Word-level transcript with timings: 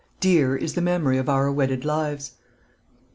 "DEAR 0.19 0.55
IS 0.55 0.73
THE 0.73 0.81
MEMORY 0.81 1.19
OF 1.19 1.29
OUR 1.29 1.51
WEDDED 1.51 1.85
LIVES." 1.85 2.31